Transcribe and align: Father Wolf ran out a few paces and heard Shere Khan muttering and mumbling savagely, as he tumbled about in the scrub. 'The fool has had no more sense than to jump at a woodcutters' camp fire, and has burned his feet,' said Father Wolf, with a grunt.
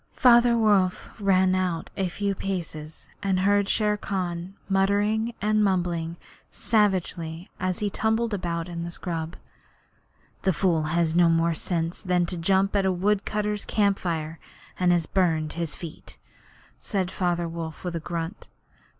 Father 0.15 0.57
Wolf 0.57 1.11
ran 1.21 1.53
out 1.53 1.91
a 1.95 2.07
few 2.07 2.33
paces 2.33 3.07
and 3.21 3.41
heard 3.41 3.69
Shere 3.69 3.97
Khan 3.97 4.55
muttering 4.67 5.35
and 5.43 5.63
mumbling 5.63 6.17
savagely, 6.49 7.51
as 7.59 7.81
he 7.85 7.91
tumbled 7.91 8.33
about 8.33 8.67
in 8.67 8.83
the 8.83 8.89
scrub. 8.89 9.35
'The 10.41 10.53
fool 10.53 10.83
has 10.85 11.09
had 11.11 11.17
no 11.17 11.29
more 11.29 11.53
sense 11.53 12.01
than 12.01 12.25
to 12.25 12.35
jump 12.35 12.75
at 12.75 12.83
a 12.83 12.91
woodcutters' 12.91 13.63
camp 13.65 13.99
fire, 13.99 14.39
and 14.79 14.91
has 14.91 15.05
burned 15.05 15.53
his 15.53 15.75
feet,' 15.75 16.17
said 16.79 17.11
Father 17.11 17.47
Wolf, 17.47 17.83
with 17.83 17.95
a 17.95 17.99
grunt. 17.99 18.47